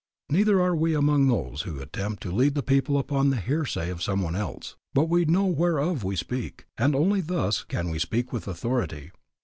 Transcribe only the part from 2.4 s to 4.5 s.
the people upon the hearsay of some one